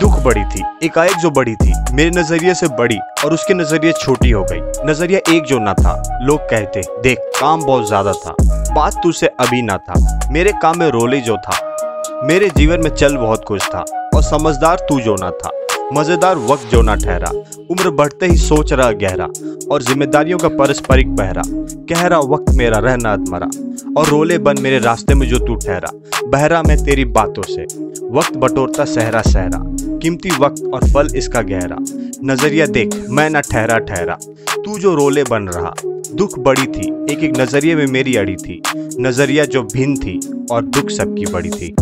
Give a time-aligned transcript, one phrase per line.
[0.00, 4.30] दुख बड़ी थी, एकाएक जो बड़ी थी, मेरे नज़रिए से बड़ी और उसके नज़रिए छोटी
[4.30, 8.34] हो गई। नज़रिया एक जो ना था, लोग कहते, देख, काम बहुत ज़्यादा था,
[8.74, 9.94] बात तुझसे अभी ना था,
[10.30, 11.58] मेरे काम में रोले जो था,
[12.24, 13.84] मेरे जीवन में चल बहुत कुछ था
[14.14, 15.50] और समझदार तू जो ना था,
[15.92, 17.30] मज़ेदार वक्त जो ना ठहरा,
[17.70, 19.28] उम्र बढ़ते ही सोच रहा गहरा
[19.70, 21.42] और जिम्मेदारियों का पारस्परिक बहरा,
[21.88, 23.48] कह रहा, वक्त मेरा, रहना अधमरा
[23.96, 25.90] और रोले बन मेरे रास्ते में जो तू ठहरा।
[26.24, 27.62] बहरा मैं तेरी बातों से।
[28.10, 31.76] वक्त बटोरता सहरा सहरा। कीमती वक्त और फल इसका गहरा।
[32.24, 35.74] नज़रिया देख, मैं ना ठहरा ठहरा। तू जो रोले बन रहा,
[36.14, 38.62] दुख बड़ी थी। एक एक नज़रिए में मेरी अड़ी थी।
[39.00, 40.20] नज़रिया जो भिन्न थी
[40.50, 41.74] और दुख सबकी बड़ी थी।